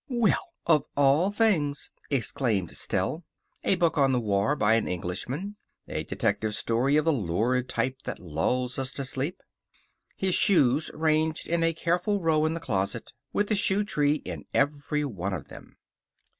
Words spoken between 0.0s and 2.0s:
"Well, of all things!"